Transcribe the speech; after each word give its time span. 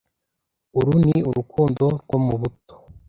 uru 0.79 0.93
ni 1.05 1.17
urukundo 1.29 1.85
rwo 2.03 2.17
mu 2.25 2.35
buto, 2.41 2.75